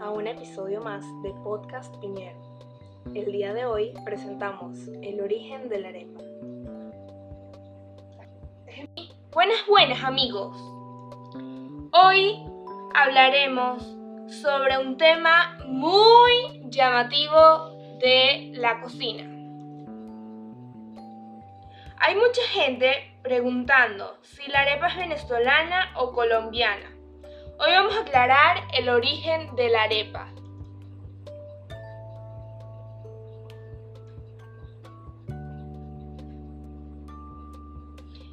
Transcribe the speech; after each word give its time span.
a 0.00 0.10
un 0.10 0.26
episodio 0.26 0.80
más 0.80 1.04
de 1.22 1.30
Podcast 1.44 1.94
Piñero. 2.00 2.40
El 3.14 3.30
día 3.30 3.54
de 3.54 3.64
hoy 3.64 3.94
presentamos 4.04 4.76
el 5.00 5.20
origen 5.20 5.68
de 5.68 5.78
la 5.78 5.90
arepa. 5.90 6.20
Buenas, 9.30 9.58
buenas 9.68 10.02
amigos. 10.02 10.56
Hoy 11.92 12.44
hablaremos 12.96 13.80
sobre 14.42 14.78
un 14.78 14.96
tema 14.96 15.56
muy 15.66 16.60
llamativo 16.64 17.76
de 18.00 18.50
la 18.54 18.80
cocina. 18.80 19.22
Hay 21.98 22.16
mucha 22.16 22.42
gente 22.50 23.14
preguntando 23.22 24.18
si 24.22 24.50
la 24.50 24.62
arepa 24.62 24.88
es 24.88 24.96
venezolana 24.96 25.92
o 25.94 26.10
colombiana. 26.10 27.01
Hoy 27.64 27.70
vamos 27.70 27.94
a 27.94 28.00
aclarar 28.00 28.64
el 28.72 28.88
origen 28.88 29.54
de 29.54 29.68
la 29.68 29.84
arepa. 29.84 30.26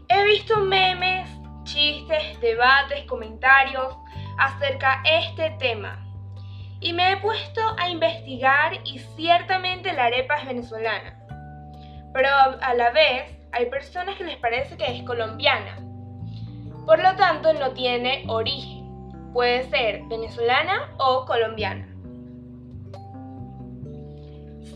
He 0.07 0.25
visto 0.25 0.57
memes, 0.61 1.29
chistes, 1.61 2.41
debates, 2.41 3.05
comentarios 3.05 3.95
acerca 4.39 4.99
de 5.03 5.19
este 5.19 5.52
tema 5.59 6.03
y 6.80 6.93
me 6.93 7.11
he 7.11 7.17
puesto 7.17 7.61
a 7.77 7.88
investigar 7.88 8.80
y 8.83 8.97
ciertamente 9.16 9.93
la 9.93 10.05
arepa 10.05 10.39
es 10.39 10.47
venezolana, 10.47 11.19
pero 12.16 12.30
a 12.30 12.73
la 12.73 12.89
vez 12.89 13.38
hay 13.52 13.67
personas 13.67 14.16
que 14.16 14.23
les 14.23 14.38
parece 14.38 14.75
que 14.75 14.85
es 14.85 15.03
colombiana, 15.03 15.77
por 16.88 16.97
lo 16.97 17.16
tanto 17.16 17.53
no 17.53 17.73
tiene 17.73 18.23
origen 18.27 18.78
Puede 19.33 19.69
ser 19.69 20.02
venezolana 20.08 20.95
o 20.97 21.25
colombiana. 21.25 21.88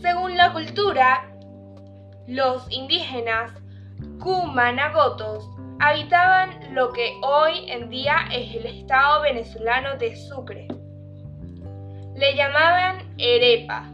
Según 0.00 0.36
la 0.36 0.52
cultura, 0.52 1.30
los 2.26 2.70
indígenas 2.70 3.52
cumanagotos 4.20 5.48
habitaban 5.80 6.74
lo 6.74 6.92
que 6.92 7.18
hoy 7.22 7.70
en 7.70 7.90
día 7.90 8.16
es 8.32 8.54
el 8.54 8.66
estado 8.66 9.22
venezolano 9.22 9.96
de 9.96 10.16
Sucre. 10.16 10.68
Le 12.16 12.36
llamaban 12.36 12.98
arepa 13.18 13.90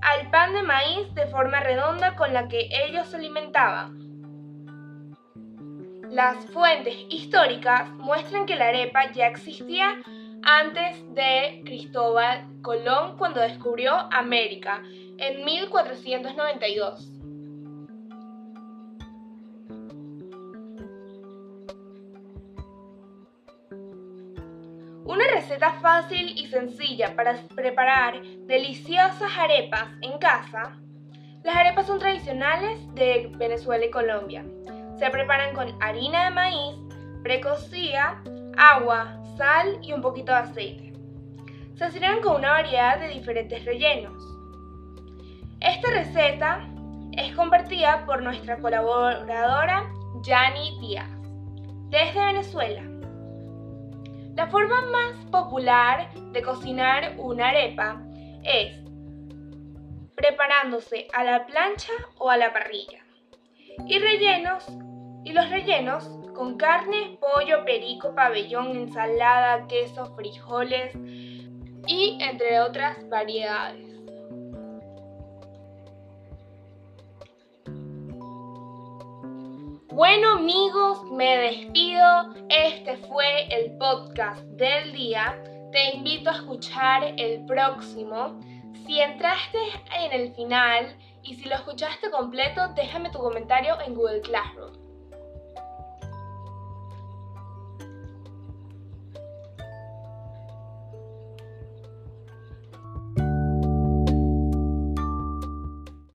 al 0.00 0.30
pan 0.30 0.52
de 0.52 0.62
maíz 0.62 1.14
de 1.14 1.26
forma 1.26 1.60
redonda 1.60 2.14
con 2.14 2.32
la 2.34 2.46
que 2.48 2.68
ellos 2.84 3.08
se 3.08 3.16
alimentaban 3.16 4.03
las 6.14 6.46
fuentes 6.46 6.94
históricas 7.10 7.90
muestran 7.90 8.46
que 8.46 8.54
la 8.54 8.68
arepa 8.68 9.10
ya 9.12 9.26
existía 9.26 9.96
antes 10.44 11.02
de 11.12 11.62
Cristóbal 11.64 12.46
Colón 12.62 13.16
cuando 13.18 13.40
descubrió 13.40 13.92
América 14.12 14.80
en 15.18 15.44
1492. 15.44 17.10
Una 25.04 25.24
receta 25.32 25.72
fácil 25.80 26.32
y 26.38 26.46
sencilla 26.46 27.16
para 27.16 27.34
preparar 27.56 28.22
deliciosas 28.46 29.36
arepas 29.36 29.88
en 30.00 30.16
casa. 30.18 30.78
Las 31.42 31.56
arepas 31.56 31.88
son 31.88 31.98
tradicionales 31.98 32.78
de 32.94 33.32
Venezuela 33.36 33.84
y 33.84 33.90
Colombia. 33.90 34.44
Se 34.98 35.10
preparan 35.10 35.54
con 35.54 35.74
harina 35.82 36.24
de 36.24 36.30
maíz, 36.30 36.76
precocida, 37.22 38.22
agua, 38.56 39.20
sal 39.36 39.78
y 39.82 39.92
un 39.92 40.00
poquito 40.00 40.32
de 40.32 40.38
aceite. 40.38 40.92
Se 41.74 41.90
sirven 41.90 42.22
con 42.22 42.36
una 42.36 42.50
variedad 42.50 43.00
de 43.00 43.08
diferentes 43.08 43.64
rellenos. 43.64 44.22
Esta 45.60 45.90
receta 45.90 46.68
es 47.12 47.34
compartida 47.34 48.04
por 48.06 48.22
nuestra 48.22 48.58
colaboradora 48.58 49.90
Yani 50.22 50.78
Díaz, 50.80 51.10
desde 51.90 52.24
Venezuela. 52.24 52.82
La 54.36 54.46
forma 54.48 54.80
más 54.86 55.16
popular 55.30 56.12
de 56.32 56.42
cocinar 56.42 57.14
una 57.18 57.48
arepa 57.48 58.00
es 58.44 58.80
preparándose 60.14 61.08
a 61.12 61.24
la 61.24 61.46
plancha 61.46 61.92
o 62.18 62.30
a 62.30 62.36
la 62.36 62.52
parrilla 62.52 63.04
y 63.86 63.98
rellenos 63.98 64.66
y 65.24 65.32
los 65.32 65.48
rellenos 65.50 66.08
con 66.34 66.56
carne, 66.56 67.18
pollo, 67.20 67.64
perico, 67.64 68.14
pabellón, 68.14 68.76
ensalada, 68.76 69.66
queso, 69.66 70.14
frijoles 70.16 70.94
y 71.86 72.18
entre 72.20 72.60
otras 72.60 73.08
variedades. 73.08 73.94
Bueno 79.94 80.32
amigos, 80.32 81.04
me 81.12 81.36
despido. 81.36 82.34
Este 82.48 82.96
fue 82.96 83.46
el 83.48 83.78
podcast 83.78 84.42
del 84.42 84.92
día. 84.92 85.40
Te 85.70 85.94
invito 85.96 86.30
a 86.30 86.34
escuchar 86.34 87.14
el 87.16 87.46
próximo. 87.46 88.40
Si 88.84 89.00
entraste 89.00 89.58
en 89.96 90.20
el 90.20 90.34
final 90.34 90.96
y 91.24 91.34
si 91.34 91.48
lo 91.48 91.56
escuchaste 91.56 92.10
completo, 92.10 92.68
déjame 92.74 93.10
tu 93.10 93.18
comentario 93.18 93.80
en 93.80 93.94
Google 93.94 94.20
Classroom. 94.20 94.83